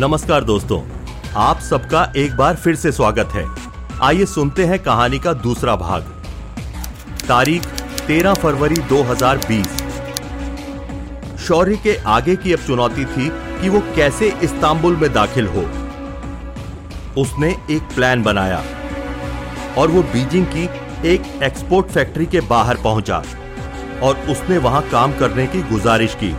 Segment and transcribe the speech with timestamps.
[0.00, 0.80] नमस्कार दोस्तों,
[1.36, 3.44] आप सबका एक बार फिर से स्वागत है।
[4.02, 6.02] आइए सुनते हैं कहानी का दूसरा भाग।
[7.28, 7.62] तारीख
[8.06, 9.66] 13 फरवरी 2020
[11.38, 13.28] शौर्य के आगे की अब चुनौती थी
[13.62, 15.62] कि वो कैसे इस्तांबुल में दाखिल हो।
[17.20, 18.62] उसने एक प्लान बनाया
[19.78, 20.64] और वो बीजिंग की
[21.08, 23.22] एक एक्सपोर्ट फैक्ट्री के बाहर पहुँचा
[24.02, 26.32] और उसने वहाँ काम करने की गुजारिश की।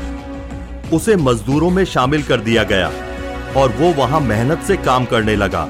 [0.96, 2.92] उसे मजदूरों में शामिल कर दिया गया।
[3.58, 5.68] और वो वहाँ मेहनत से काम करने लगा।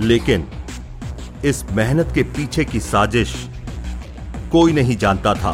[0.00, 0.46] लेकिन
[1.44, 3.48] इस मेहनत के पीछे की साजिश
[4.52, 5.52] कोई नहीं जानता था।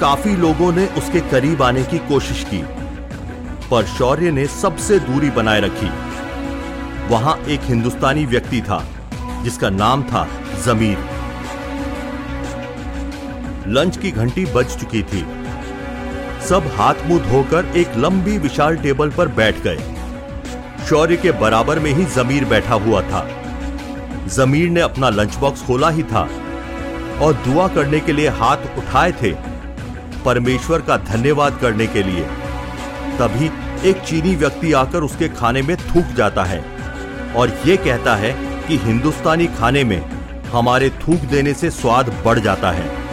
[0.00, 2.62] काफ़ी लोगों ने उसके करीब आने की कोशिश की,
[3.70, 5.90] पर शौर्य ने सबसे दूरी बनाए रखी।
[7.08, 8.84] वहाँ एक हिंदुस्तानी व्यक्ति था,
[9.42, 10.28] जिसका नाम था
[10.66, 10.98] जमीर।
[13.68, 15.35] लंच की घंटी बज चुकी थी।
[16.48, 19.78] सब हाथ मुँह धोकर एक लंबी विशाल टेबल पर बैठ गए।
[20.88, 23.26] शौर्य के बराबर में ही जमीर बैठा हुआ था।
[24.26, 26.22] जमीर ने अपना लंच बॉक्स खोला ही था
[27.22, 29.32] और दुआ करने के लिए हाथ उठाए थे
[30.24, 32.24] परमेश्वर का धन्यवाद करने के लिए।
[33.18, 33.50] तभी
[33.88, 36.64] एक चीनी व्यक्ति आकर उसके खाने में थूक जाता है
[37.36, 38.32] और यह कहता है
[38.68, 40.00] कि हिंदुस्तानी खाने में
[40.52, 43.05] हमारे थूक देने से स्वाद बढ़ जाता है।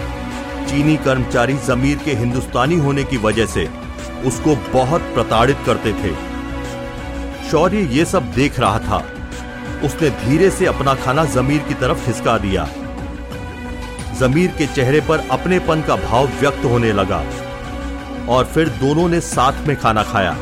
[0.73, 3.69] चीनी कर्मचारी जमीर के हिंदुस्तानी होने की वजह से
[4.25, 6.13] उसको बहुत प्रताड़ित करते थे।
[7.51, 8.97] शौर्य ये सब देख रहा था।
[9.83, 12.67] उसने धीरे से अपना खाना जमीर की तरफ़ खिसका दिया।
[14.19, 17.23] जमीर के चेहरे पर अपनेपन का भाव व्यक्त होने लगा
[18.29, 20.37] और फिर दोनों ने साथ में खाना खाया।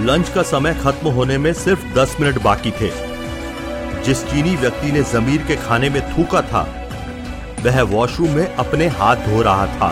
[0.00, 2.90] लंच का समय खत्म होने में सिर्फ़ 10 मिनट बाकी थे।
[4.02, 6.78] जिस चीनी व्यक्ति ने जमीर के खाने में थूका था
[7.62, 9.88] वह वॉशरूम में अपने हाथ धो रहा था।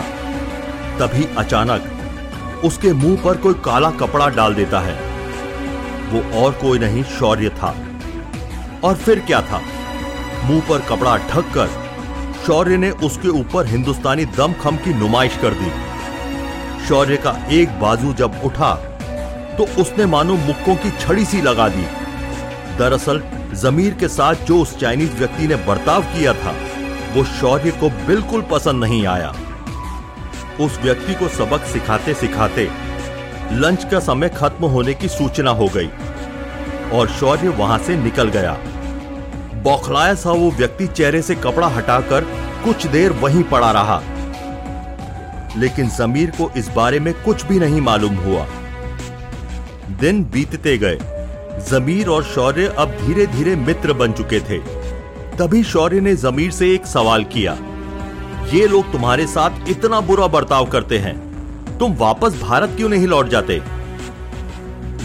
[0.99, 1.83] तभी अचानक
[2.63, 4.93] उसके मुँह पर कोई काला कपड़ा डाल देता है।
[6.09, 7.75] वो और कोई नहीं, शौर्य था।
[8.83, 9.61] और फिर क्या था?
[10.43, 11.69] मुँह पर कपड़ा ढककर
[12.47, 15.71] शौर्य ने उसके ऊपर हिंदुस्तानी दमखम की नुमाइश कर दी।
[16.87, 18.75] शौर्य का एक बाजू जब उठा
[19.57, 21.85] तो उसने मानो मुक्कों की छड़ी सी लगा दी।
[22.77, 23.23] दरअसल,
[23.53, 26.55] जमीर के साथ जो उस चाइनीज़ व्यक्ति ने बर्ताव किया था
[27.13, 29.35] वो शौर्य को बिल्कुल पसंद नहीं आया।
[30.61, 32.69] उस व्यक्ति को सबक सिखाते सिखाते
[33.51, 35.89] लंच का समय खत्म होने की सूचना हो गई
[36.93, 38.57] और शौर्य वहाँ से निकल गया।
[39.55, 42.21] बौखलाया सा वो व्यक्ति चेहरे से कपड़ा हटाकर
[42.63, 44.01] कुछ देर वहीं पड़ा रहा।
[45.57, 48.45] लेकिन जमीर को इस बारे में कुछ भी नहीं मालूम हुआ।
[49.99, 50.99] दिन बीतते गए।
[51.69, 54.80] जमीर और शौर्य अब धीरे धीरे मित्र बन चुके थे।
[55.41, 57.53] तभी शौर्य ने जमीर से एक सवाल किया,
[58.53, 61.13] ये लोग तुम्हारे साथ इतना बुरा बर्ताव करते हैं,
[61.77, 63.59] तुम वापस भारत क्यों नहीं लौट जाते?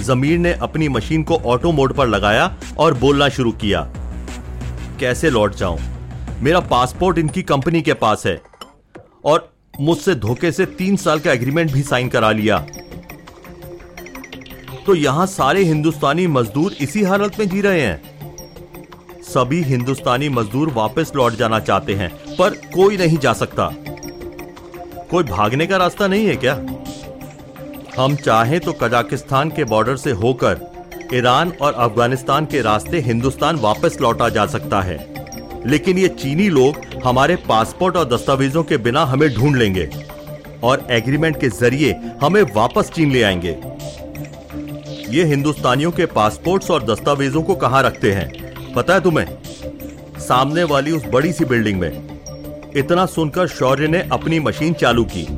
[0.02, 3.80] जमीर ने अपनी मशीन को ऑटो मोड पर लगाया और बोलना शुरू किया,
[5.00, 5.78] कैसे लौट जाऊँ?
[6.40, 8.40] मेरा पासपोर्ट इनकी कंपनी के पास है
[9.24, 9.48] और
[9.80, 12.58] मुझसे धोखे से तीन साल का एग्रीमेंट भी साइन करा लिया।
[14.86, 18.15] तो यहाँ सारे हिंदुस्तानी मजदूर इसी हालत में जी रहे हैं।
[19.36, 23.68] सभी हिंदुस्तानी मजदूर वापस लौट जाना चाहते हैं, पर कोई नहीं जा सकता।
[25.10, 26.54] कोई भागने का रास्ता नहीं है क्या?
[27.98, 30.60] हम चाहें तो कजाकिस्तान के बॉर्डर से होकर
[31.14, 34.96] ईरान और अफ़गानिस्तान के रास्ते हिंदुस्तान वापस लौटा जा सकता है।
[35.66, 39.88] लेकिन ये चीनी लोग हमारे पासपोर्ट और दस्तावेजों के बिना हमें ढूंढ लेंगे
[40.64, 43.56] और एग्रीमेंट के ज़रिए हमें वापस चीन ले आएँगे।
[45.16, 48.45] ये हिंदुस्तानियों के पासपोर्ट्स और दस्तावेजों को कहाँ रखते हैं?
[48.76, 49.26] पता है तुम्हें?
[50.18, 52.18] सामने वाली उस बड़ी सी बिल्डिंग में
[52.76, 55.28] इतना सुनकर शौर्य ने अपनी मशीन चालू की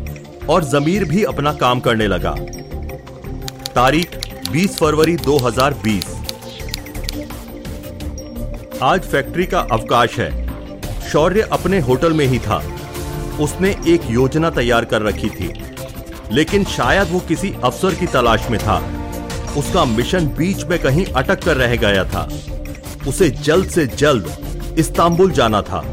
[0.46, 2.34] और जमीर भी अपना काम करने लगा।
[3.74, 4.18] तारीख
[4.52, 6.16] 20 फरवरी 2020
[8.82, 10.48] आज फैक्ट्री का अवकाश है।
[11.08, 12.72] शौर्य अपने होटल में ही था।
[13.40, 15.62] उसने एक योजना तैयार कर रखी थी।
[16.32, 18.84] लेकिन शायद वो किसी अफसर की तलाश में था।
[19.56, 22.28] उसका मिशन बीच में कहीं अटक कर रह गया था।
[23.08, 25.84] उसे जल्द से जल्द इस्तांबुल जाना था।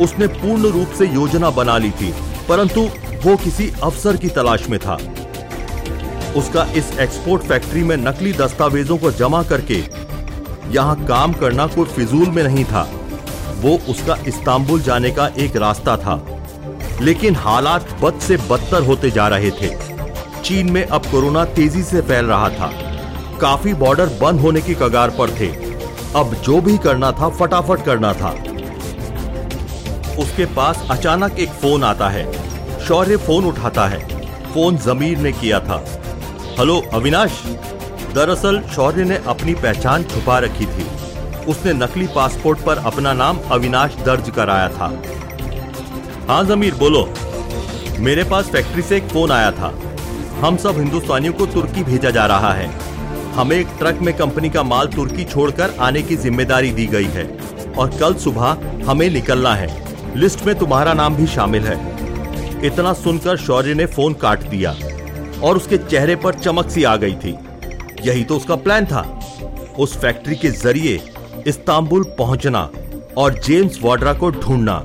[0.00, 2.12] उसने पूर्ण रूप से योजना बना ली थी,
[2.48, 2.80] परंतु
[3.24, 4.98] वो किसी अफसर की तलाश में था।
[6.36, 9.82] उसका इस एक्सपोर्ट फैक्ट्री में नकली दस्तावेजों को जमा करके
[10.74, 12.82] यहाँ काम करना कोई फिजूल में नहीं था।
[13.60, 16.22] वो उसका इस्तांबुल जाने का एक रास्ता था,
[17.00, 19.74] लेकिन हालात बद से बदतर होते जा रहे थे।
[20.44, 22.70] चीन में अब कोरोना तेज़ी से फैल रहा था।
[23.40, 25.67] काफ़ी बॉर्डर बंद होने की कगार पर थे।
[26.16, 28.30] अब जो भी करना था, फटाफट करना था।
[30.18, 32.32] उसके पास अचानक एक फ़ोन आता है।
[32.80, 33.98] शौर्य फ़ोन उठाता है।
[34.54, 35.84] फ़ोन जमीर ने किया था।
[36.58, 37.42] हेलो, अविनाश।
[38.14, 40.86] दरअसल, शौर्य ने अपनी पहचान छुपा रखी थी।
[41.48, 45.02] उसने नकली पासपोर्ट पर अपना नाम अविनाश दर्ज कराया था।
[46.28, 47.14] हाँ जमीर, बोलो।
[47.98, 49.74] मेरे पास फैक्ट्री से एक फ़ोन आया था।
[50.40, 52.87] हम सब हिंदुस्तानियों को तुर्की भेजा जा रहा है।
[53.38, 57.26] हमें एक ट्रक में कंपनी का माल तुर्की छोड़कर आने की ज़िम्मेदारी दी गई है
[57.72, 59.68] और कल सुबह हमें निकलना है।
[60.16, 61.76] लिस्ट में तुम्हारा नाम भी शामिल है।
[62.66, 64.74] इतना सुनकर शौर्य ने फ़ोन काट दिया
[65.42, 67.36] और उसके चेहरे पर चमक सी आ गई थी।
[68.04, 69.06] यही तो उसका प्लान था।
[69.78, 71.00] उस फैक्ट्री के ज़रिए
[71.46, 72.68] इस्तांबुल पहुँचना
[73.16, 74.84] और जेम्स वाड्रा को ढूंढना।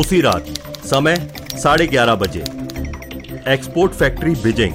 [0.00, 0.54] उसी रात,
[0.84, 2.44] समय साढ़े ग्यारह बजे।
[3.52, 4.74] Export factory Beijing.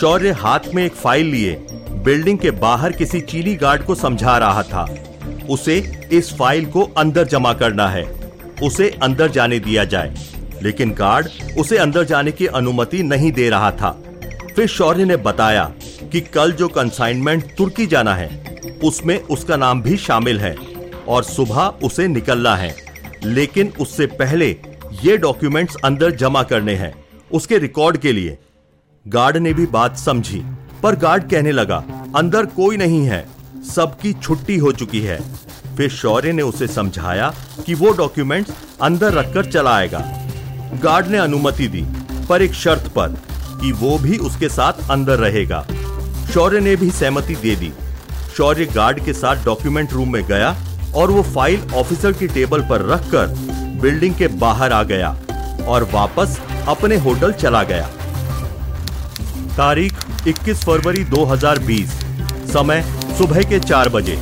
[0.00, 4.62] शौर्य हाथ में एक फ़ाइल लिए, बिल्डिंग के बाहर किसी चीनी गार्ड को समझा रहा
[4.62, 4.94] था।
[5.50, 8.04] उसे इस फ़ाइल को अंदर जमा करना है।
[8.62, 10.14] उसे अंदर जाने दिया जाए।
[10.62, 14.02] लेकिन गार्ड उसे अंदर जाने की अनुमति नहीं दे रहा था।
[14.56, 15.72] फिर शौर्य ने बताया
[16.12, 20.56] कि कल जो कंसाइनमेंट तुर्की जाना है, उसमें उसका नाम भी शामिल है
[21.08, 22.76] और सुबह उसे निकलना है।
[23.24, 24.56] लेकिन उससे पहले
[25.04, 28.38] ये डॉक्यूमेंट्स अंदर जमा करने हैं, उसके रिकॉर्ड के लिए।
[29.06, 30.38] गार्ड ने भी बात समझी,
[30.82, 31.76] पर गार्ड कहने लगा,
[32.16, 33.26] अंदर कोई नहीं है,
[33.64, 35.18] सबकी छुट्टी हो चुकी है।
[35.76, 37.28] फिर शौर्य ने उसे समझाया
[37.66, 38.52] कि वो डॉक्यूमेंट्स
[38.82, 39.98] अंदर रखकर चला आएगा।
[40.82, 41.84] गार्ड ने अनुमति दी,
[42.28, 43.16] पर एक शर्त पर,
[43.60, 45.64] कि वो भी उसके साथ अंदर रहेगा।
[46.32, 47.72] शौर्य ने भी सहमति दे दी।
[48.36, 50.56] शौर्य गार्ड के साथ डॉक्यूमेंट रूम में गया
[50.96, 53.34] और वो फ़ाइल ऑफिसर की टेबल पर रखकर
[53.80, 55.16] बिल्डिंग के बाहर आ गया
[55.68, 57.90] और वापस अपने होटल चला गया।
[59.54, 59.94] तारीख
[60.28, 61.90] 21 फरवरी 2020
[62.52, 62.82] समय
[63.18, 64.16] सुबह के चार बजे।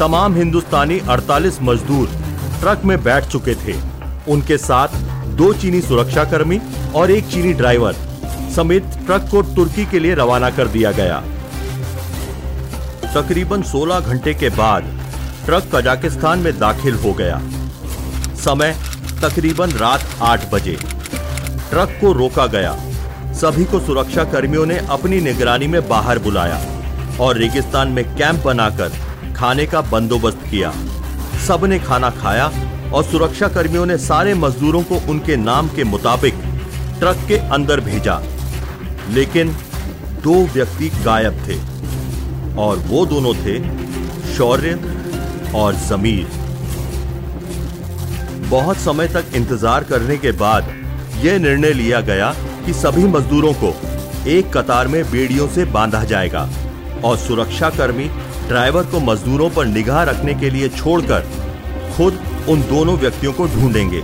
[0.00, 2.08] तमाम हिंदुस्तानी 48 मजदूर
[2.60, 3.74] ट्रक में बैठ चुके थे।
[4.28, 4.88] उनके साथ
[5.36, 6.60] दो चीनी सुरक्षाकर्मी
[6.94, 7.94] और एक चीनी ड्राइवर
[8.56, 11.22] समेत ट्रक को तुर्की के लिए रवाना कर दिया गया।
[13.14, 14.90] तकरीबन 16 घंटे के बाद
[15.46, 17.40] ट्रक कजाकिस्तान में दाखिल हो गया।
[18.36, 18.76] समय
[19.22, 20.78] तकरीबन रात आठ बजे।
[21.70, 22.76] ट्रक को रोका गया।
[23.40, 26.56] सभी को सुरक्षा कर्मियों ने अपनी निगरानी में बाहर बुलाया
[27.20, 28.92] और रेगिस्तान में कैंप बनाकर
[29.36, 30.72] खाने का बंदोबस्त किया।
[31.46, 32.50] सबने खाना खाया
[32.94, 36.40] और सुरक्षा कर्मियों ने सारे मजदूरों को उनके नाम के मुताबिक
[36.98, 38.20] ट्रक के अंदर भेजा।
[39.10, 39.54] लेकिन
[40.24, 41.60] दो व्यक्ति गायब थे
[42.60, 43.58] और वो दोनों थे
[44.34, 44.74] शौर्य
[45.56, 46.26] और जमीर।
[48.50, 50.74] बहुत समय तक इंतज़ार करने के बाद
[51.22, 52.34] यह निर्णय लिया गया
[52.68, 53.68] कि सभी मजदूरों को
[54.30, 56.40] एक कतार में बेड़ियों से बांधा जाएगा
[57.04, 58.04] और सुरक्षा कर्मी
[58.48, 61.20] ड्राइवर को मजदूरों पर निगाह रखने के लिए छोड़कर
[61.96, 62.18] खुद
[62.48, 64.00] उन दोनों व्यक्तियों को ढूंढेंगे।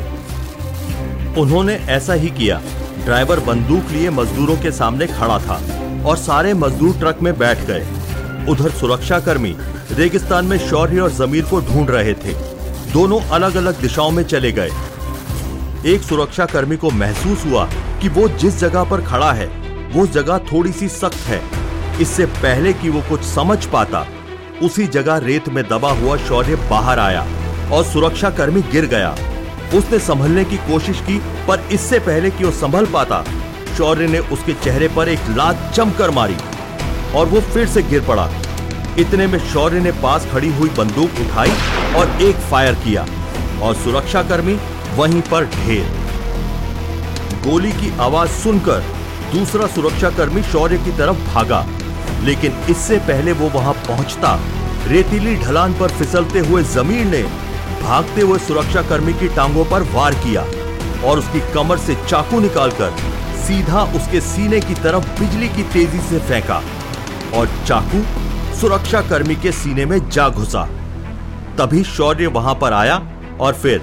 [1.40, 2.60] उन्होंने ऐसा ही किया।
[3.04, 5.60] ड्राइवर बंदूक लिए मजदूरों के सामने खड़ा था
[6.06, 7.86] और सारे मजदूर ट्रक में बैठ गए।
[8.48, 9.56] उधर सुरक्षा कर्मी
[9.92, 12.34] रेगिस्तान में शौर्य और जमीर को ढूंढ रहे थे।
[12.92, 14.70] दोनों अलग अलग दिशाओं में चले गए।
[15.86, 17.68] एक सुरक्षा कर्मी को महसूस हुआ
[18.04, 19.46] कि वो जिस जगह पर खड़ा है,
[19.92, 21.40] वो जगह थोड़ी सी सख्त है।
[22.00, 24.04] इससे पहले कि वो कुछ समझ पाता,
[24.62, 27.24] उसी जगह रेत में दबा हुआ शौर्य बाहर आया
[27.72, 29.14] और सुरक्षा कर्मी गिर गया।
[29.74, 31.18] उसने संभलने की कोशिश की,
[31.48, 33.24] पर इससे पहले कि वो संभल पाता,
[33.78, 36.36] शौर्य ने उसके चेहरे पर एक लात चमकर मारी
[37.16, 38.30] और वो फिर से गिर पड़ा।
[38.98, 41.56] इतने में शौर्य ने पास खड़ी हुई बंदूक उठाई
[41.96, 43.06] और एक फायर किया
[43.62, 44.60] और सुरक्षा कर्मी
[44.96, 46.03] वहीं पर ढेर।
[47.44, 48.84] गोली की आवाज़ सुनकर
[49.32, 51.64] दूसरा सुरक्षा कर्मी शौर्य की तरफ़ भागा।
[52.22, 54.38] लेकिन इससे पहले वो वहाँ पहुँचता।
[54.88, 57.22] रेतीली ढलान पर फिसलते हुए जमीर ने
[57.82, 60.42] भागते हुए सुरक्षा कर्मी की टांगों पर वार किया
[61.04, 62.96] और उसकी कमर से चाकू निकालकर
[63.38, 66.62] सीधा उसके सीने की तरफ़ बिजली की तेज़ी से फेंका
[67.34, 68.02] और चाकू
[68.60, 70.66] सुरक्षा कर्मी के सीने में जा घुसा।
[71.58, 73.00] तभी शौर्य वहाँ पर आया
[73.40, 73.82] और फिर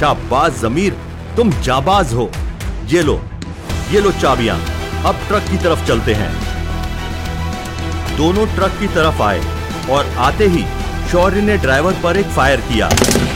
[0.00, 0.96] शाबाज जमीर,
[1.36, 2.30] तुम जाबाज हो।
[2.88, 3.14] ये लो
[3.90, 4.56] ये लो चाबियाँ।
[5.06, 6.30] अब ट्रक की तरफ़ चलते हैं।
[8.16, 9.40] दोनों ट्रक की तरफ़ आए
[9.90, 10.64] और आते ही
[11.10, 12.88] शौर्य ने ड्राइवर पर एक फायर किया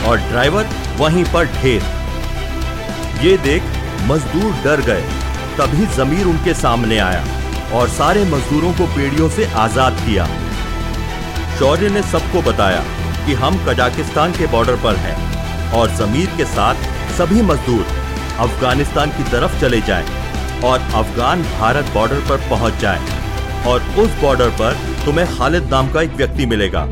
[0.07, 1.83] और ड्राइवर वहीं पर ढेर।
[3.23, 3.63] ये देख
[4.09, 5.01] मजदूर डर गए।
[5.57, 7.23] तभी जमीर उनके सामने आया
[7.73, 10.27] और सारे मजदूरों को पेड़ियों से आज़ाद किया।
[11.59, 12.83] शौर्य ने सबको बताया
[13.25, 15.17] कि हम कजाकिस्तान के बॉर्डर पर हैं
[15.71, 18.01] और जमीर के साथ सभी मजदूर
[18.39, 20.05] अफ़गानिस्तान की तरफ़ चले जाएँ
[20.65, 26.01] और अफगान भारत बॉर्डर पर पहुँच जाएँ और उस बॉर्डर पर तुम्हें खालिद नाम का
[26.01, 26.83] एक व्यक्ति मिलेगा।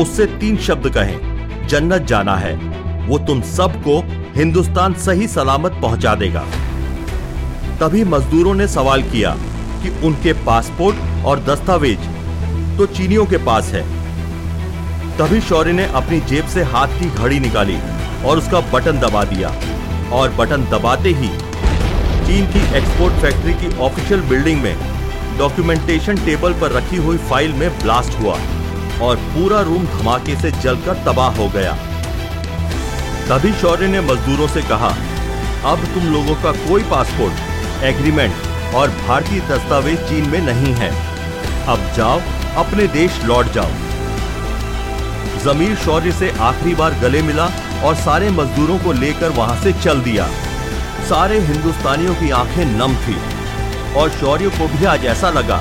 [0.00, 2.54] उससे तीन शब्द कहें, जन्नत जाना है।
[3.06, 4.00] वो तुम सबको
[4.36, 6.44] हिंदुस्तान सही सलामत पहुँचा देगा।
[7.80, 9.36] तभी मजदूरों ने सवाल किया
[9.82, 12.08] कि उनके पासपोर्ट और दस्तावेज़
[12.78, 13.82] तो चीनियों के पास है।
[15.18, 17.78] तभी शौर्य ने अपनी जेब से हाथ की घड़ी निकाली
[18.24, 19.52] और उसका बटन दबा दिया।
[20.12, 21.28] और बटन दबाते ही
[22.26, 24.74] चीन की एक्सपोर्ट फैक्ट्री की ऑफिशियल बिल्डिंग में
[25.38, 28.38] डॉक्यूमेंटेशन टेबल पर रखी हुई फ़ाइल में ब्लास्ट हुआ
[29.02, 31.76] और पूरा रूम धमाके से जलकर तबाह हो गया।
[33.28, 34.88] तभी शौर्य ने मजदूरों से कहा,
[35.64, 40.90] अब तुम लोगों का कोई पासपोर्ट एग्रीमेंट और भारतीय दस्तावेज़ चीन में नहीं है।
[41.68, 42.20] अब जाओ,
[42.56, 43.70] अपने देश लौट जाओ।
[45.44, 47.48] जमीर शौर्य से आखिरी बार गले मिला
[47.84, 50.28] और सारे मजदूरों को लेकर वहाँ से चल दिया।
[51.08, 53.16] सारे हिंदुस्तानियों की आँखें नम थी
[53.94, 55.60] और शौर्य को भी आज ऐसा लगा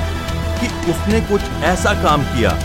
[0.60, 2.58] कि उसने कुछ ऐसा काम किया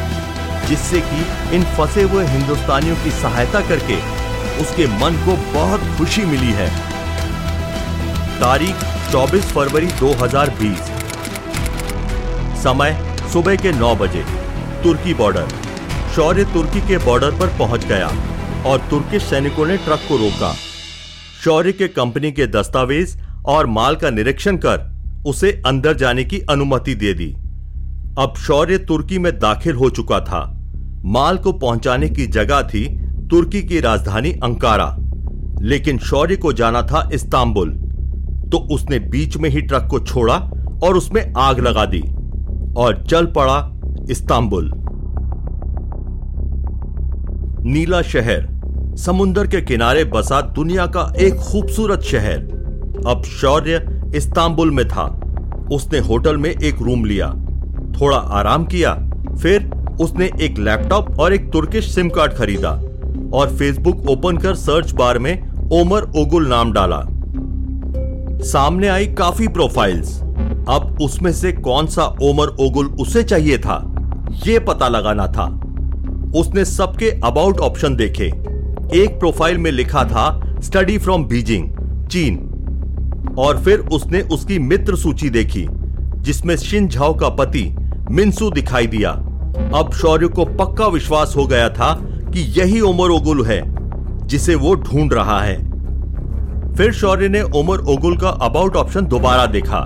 [0.69, 3.97] जिससे कि इन फंसे हुए हिंदुस्तानियों की सहायता करके
[4.63, 6.69] उसके मन को बहुत खुशी मिली है।
[8.41, 10.91] तारीख 24 फरवरी 2020
[12.63, 12.97] समय
[13.33, 14.25] सुबह के 9 बजे,
[14.83, 15.49] तुर्की बॉर्डर।
[16.15, 18.11] शौर्य तुर्की के बॉर्डर पर पहुँच गया।
[18.67, 20.55] और तुर्किश सैनिकों ने ट्रक को रोका।
[21.45, 24.93] शौर्य के कंपनी के दस्तावेज़ और माल का निरीक्षण कर
[25.27, 27.33] उसे अंदर जाने की अनुमति दे दी।
[28.19, 30.63] अब शौर्य तुर्की में दाखिल हो चुका था।
[31.05, 32.89] माल को पहुँचाने की जगह थी
[33.29, 34.97] तुर्की की राजधानी अंकारा।
[35.61, 37.71] लेकिन शौर्य को जाना था इस्तांबुल।
[38.53, 40.35] तो उसने बीच में ही ट्रक को छोड़ा
[40.85, 42.03] और उसमें आग लगा दी
[42.77, 44.73] और चल पड़ा इस्तांबुल।
[47.65, 48.52] नीला शहर
[48.97, 52.39] समुंदर के किनारे बसा दुनिया का एक खूबसूरत शहर।
[53.07, 55.05] अब शौर्य इस्तांबुल में था।
[55.73, 57.29] उसने होटल में एक रूम लिया।
[58.01, 58.95] थोड़ा आराम किया।
[59.43, 59.71] फिर
[60.01, 62.71] उसने एक लैपटॉप और एक तुर्किश सिम कार्ड खरीदा
[63.35, 67.03] और फेसबुक ओपन कर सर्च बार में ओमर ओगुल नाम डाला।
[68.45, 70.23] सामने आई काफ़ी प्रोफाइल्स।
[70.69, 73.95] अब उसमें से कौन सा ओमर ओगुल उसे चाहिए था
[74.47, 75.61] यह पता लगाना था।
[76.41, 78.52] उसने सबके अबाउट ऑप्शन देखे।
[78.95, 81.69] एक प्रोफ़ाइल में लिखा था स्टडी फ्रॉम बीजिंग
[82.09, 82.37] चीन.
[83.39, 85.67] और फिर उसने उसकी मित्र सूची देखी,
[86.17, 87.65] जिसमें शिन झाओ का पति
[88.11, 89.11] मिनसू दिखाई दिया।
[89.75, 91.93] अब शौर्य को पक्का विश्वास हो गया था
[92.35, 93.63] कि यही ओमर ओगुल है,
[94.27, 95.57] जिसे वो ढूंढ रहा है।
[96.75, 99.81] फिर शौर्य ने ओमर ओगुल का अबाउट ऑप्शन दोबारा देखा।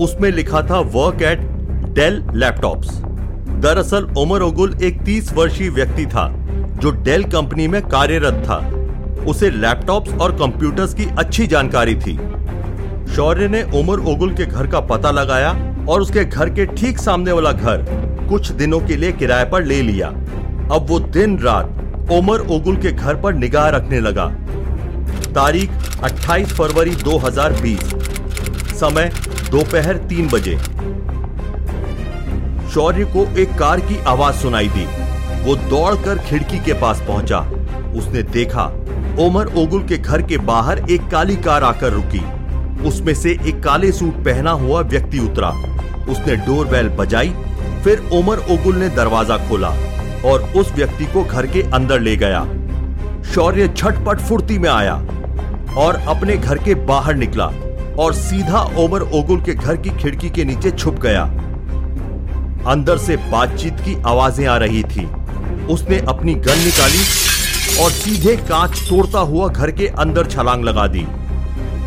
[0.00, 1.40] उसमें लिखा था वर्क एट
[1.94, 3.00] डेल लैपटॉप्स
[3.54, 6.43] दरअसल ओमर ओगुल एक 30 वर्षीय व्यक्ति था।
[6.84, 8.56] जो डेल कंपनी में कार्यरत था।
[9.26, 12.16] उसे लैपटॉप्स और कंप्यूटर्स की अच्छी जानकारी थी।
[13.14, 15.50] शौर्य ने ओमर ओगुल के घर का पता लगाया
[15.88, 17.84] और उसके घर के ठीक सामने वाला घर
[18.28, 20.08] कुछ दिनों के लिए किराए पर ले लिया।
[20.72, 24.26] अब वो दिन रात ओमर ओगुल के घर पर निगाह रखने लगा।
[25.30, 25.70] तारीख
[26.02, 27.94] 28 फरवरी 2020
[28.80, 29.10] समय
[29.50, 30.58] दोपहर तीन बजे।
[32.70, 35.03] शौर्य को एक कार की आवाज़ सुनाई दी।
[35.44, 37.38] वो दौड़कर खिड़की के पास पहुँचा।
[37.96, 38.64] उसने देखा,
[39.20, 42.22] ओमर ओगुल के घर के बाहर एक काली कार आकर रुकी।
[42.88, 45.48] उसमें से एक काले सूट पहना हुआ व्यक्ति उतरा।
[46.10, 47.34] उसने डोरबेल बजाई,
[47.84, 49.68] फिर ओमर ओगुल ने दरवाज़ा खोला
[50.24, 52.44] और उस व्यक्ति को घर के अंदर ले गया।
[53.34, 54.94] शौर्य झटपट फुर्ती में आया
[55.76, 57.46] और अपने घर के बाहर निकला
[57.98, 61.22] और सीधा ओमर ओगुल के घर की खिड़की के नीचे छुप गया।
[62.70, 65.06] अंदर से बातचीत की आवाज़ें आ रही थी।
[65.70, 67.02] उसने अपनी गन निकाली
[67.82, 71.06] और सीधे कांच तोड़ता हुआ घर के अंदर छलांग लगा दी।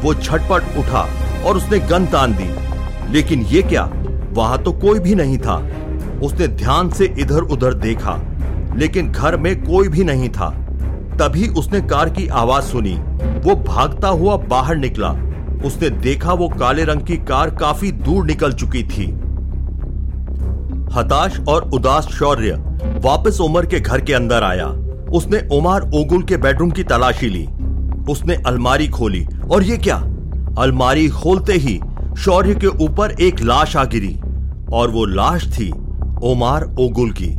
[0.01, 1.07] वो झटपट उठा
[1.45, 2.49] और उसने गन तान दी।
[3.13, 3.89] लेकिन ये क्या?
[4.29, 5.55] वहाँ तो कोई भी नहीं था।
[6.23, 8.19] उसने ध्यान से इधर उधर देखा,
[8.75, 10.49] लेकिन घर में कोई भी नहीं था।
[11.19, 12.93] तभी उसने कार की आवाज़ सुनी।
[13.39, 15.09] वो भागता हुआ बाहर निकला।
[15.65, 19.05] उसने देखा वो काले रंग की कार काफ़ी दूर निकल चुकी थी।
[20.93, 22.51] हताश और उदास शौर्य
[23.03, 24.65] वापस उमर के घर के अंदर आया।
[25.11, 27.47] उसने उमर ओगुल के बेडरूम की तलाशी ली।
[28.11, 29.95] उसने अलमारी खोली। और ये क्या?
[30.59, 31.79] अलमारी खोलते ही
[32.17, 34.19] शौर्य के ऊपर एक लाश आ गिरी।
[34.73, 35.71] और वो लाश थी
[36.23, 37.37] ओमार ओगुल की।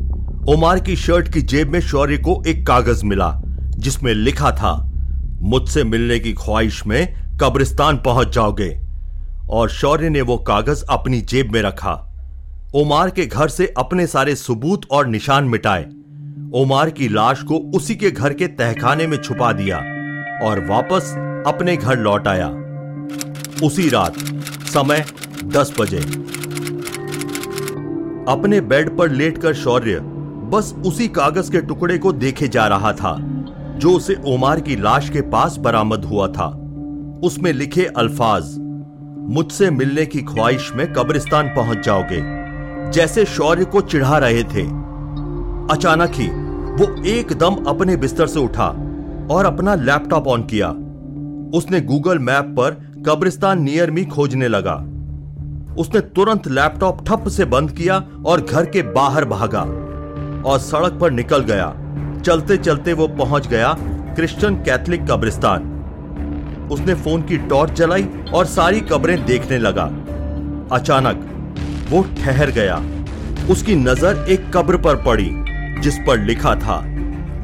[0.53, 3.43] ओमार की शर्ट की जेब में शौर्य को एक कागज़ मिला,
[3.77, 4.91] जिसमें लिखा था,
[5.41, 8.81] मुझसे मिलने की ख्वाहिश में कब्रिस्तान पहुँच जाओगे।
[9.51, 12.08] और शौर्य ने वो कागज़ अपनी जेब में रखा।
[12.75, 15.85] ओमार के घर से अपने सारे सबूत और निशान मिटाए।
[16.55, 19.77] ओमार की लाश को उसी के घर के तहखाने में छुपा दिया
[20.43, 21.15] और वापस
[21.47, 22.49] अपने घर लौट आया।
[23.67, 24.19] उसी रात,
[24.73, 25.05] समय
[25.45, 25.99] दस बजे।
[28.33, 30.01] अपने बेड पर लेटकर शौर्य
[30.53, 33.17] बस उसी कागज़ के टुकड़े को देखे जा रहा था,
[33.79, 36.49] जो उसे ओमार की लाश के पास बरामद हुआ था।
[37.25, 38.57] उसमें लिखे अल्फाज,
[39.29, 42.38] मुझसे मिलने की ख्वाहिश में कब्रिस्तान पहुँच जाओगे।
[42.93, 44.63] जैसे शौर्य को चिढ़ा रहे थे।
[45.75, 46.29] अचानक ही
[46.79, 48.67] वो एकदम अपने बिस्तर से उठा
[49.31, 50.69] और अपना लैपटॉप ऑन किया।
[51.59, 52.71] उसने गूगल मैप पर
[53.07, 54.75] कब्रिस्तान नियर मी खोजने लगा।
[55.79, 59.63] उसने तुरंत लैपटॉप ठप से बंद किया और घर के बाहर भागा
[60.51, 61.73] और सड़क पर निकल गया।
[62.25, 63.77] चलते चलते वो पहुँच गया
[64.15, 65.75] क्रिश्चियन कैथलिक कब्रिस्तान।
[66.73, 69.85] उसने फ़ोन की टॉर्च जलाई और सारी कब्रें देखने लगा।
[70.73, 71.27] अचानक
[71.91, 72.77] वो ठहर गया।
[73.51, 75.31] उसकी नज़र एक कब्र पर पड़ी,
[75.81, 76.83] जिस पर लिखा था,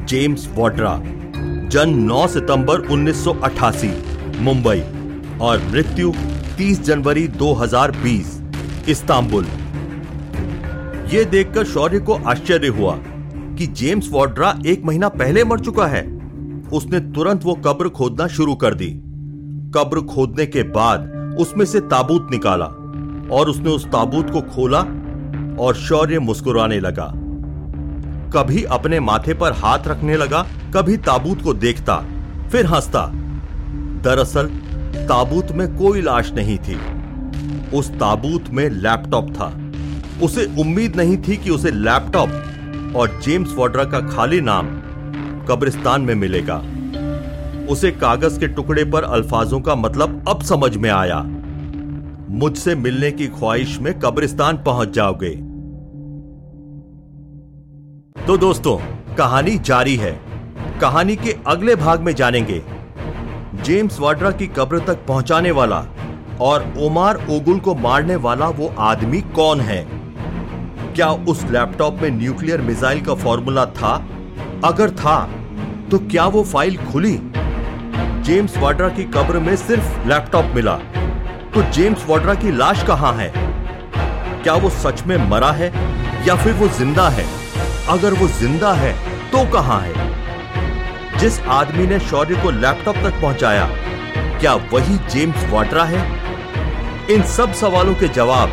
[0.05, 1.01] जेम्स वॉड्रा,
[1.69, 3.93] जन्म 9 सितंबर 1988
[4.39, 4.83] मुंबई,
[5.41, 6.13] और मृत्यु
[6.57, 8.41] 30 जनवरी 2020
[8.89, 9.45] इस्तांबुल।
[11.13, 12.95] यह देखकर शौर्य को आश्चर्य हुआ
[13.57, 16.01] कि जेम्स वॉड्रा एक महीना पहले मर चुका है।
[16.73, 18.87] उसने तुरंत वो कब्र खोदना शुरू कर दी।
[19.75, 22.65] कब्र खोदने के बाद उसमें से ताबूत निकाला।
[23.31, 24.79] और उसने उस ताबूत को खोला
[25.63, 27.13] और शौर्य मुस्कुराने लगा।
[28.33, 32.05] कभी अपने माथे पर हाथ रखने लगा, कभी ताबूत को देखता,
[32.51, 33.11] फिर हंसता।
[34.03, 34.47] दरअसल,
[34.95, 36.79] ताबूत में कोई लाश नहीं थी।
[37.77, 39.61] उस ताबूत में लैपटॉप था।
[40.25, 42.29] उसे उम्मीद नहीं थी कि उसे लैपटॉप
[42.95, 44.67] और जेम्स वॉड्रा का खाली नाम
[45.45, 46.63] कब्रिस्तान में मिलेगा।
[47.69, 51.34] उसे कागज़ के टुकड़े पर अल्फाजों का मतलब अब समझ में आया।
[52.29, 55.29] मुझसे मिलने की ख्वाहिश में कब्रिस्तान पहुँच जाओगे।
[58.27, 58.77] तो दोस्तों,
[59.15, 60.19] कहानी जारी है।
[60.81, 62.61] कहानी के अगले भाग में जानेंगे।
[63.63, 65.85] जेम्स वाड्रा की कब्र तक पहुँचाने वाला
[66.41, 69.85] और ओमार ओगुल को मारने वाला वो आदमी कौन है?
[70.93, 73.95] क्या उस लैपटॉप में न्यूक्लियर मिसाइल का फॉर्मूला था?
[74.65, 75.29] अगर था
[75.91, 77.19] तो क्या वो फ़ाइल खुली?
[78.23, 80.79] जेम्स वाड्रा की कब्र में सिर्फ़ लैपटॉप मिला।
[81.55, 83.31] तो जेम्स वाड्रा की लाश कहाँ है?
[84.43, 85.67] क्या वो सच में मरा है
[86.27, 87.25] या फिर वो ज़िंदा है?
[87.89, 88.91] अगर वो ज़िंदा है
[89.31, 91.19] तो कहाँ है?
[91.19, 93.67] जिस आदमी ने शौर्य को लैपटॉप तक पहुँचाया,
[94.39, 96.03] क्या वही जेम्स वाड्रा है?
[97.13, 98.49] इन सब सवालों के जवाब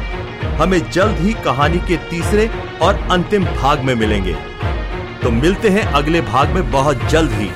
[0.60, 2.48] हमें जल्द ही कहानी के तीसरे
[2.82, 4.36] और अंतिम भाग में मिलेंगे।
[5.22, 7.50] तो मिलते हैं अगले भाग में बहुत जल्द ही।